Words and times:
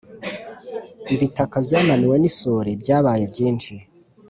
Ibitaka 1.13 1.55
byamanuwe 1.65 2.15
n’isuri 2.19 2.71
byabaye 2.81 3.23
byinshi 3.33 3.73